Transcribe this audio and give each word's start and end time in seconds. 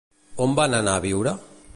On 0.45 0.55
van 0.59 0.73
anar 0.77 0.95
a 0.99 1.03
viure? 1.05 1.35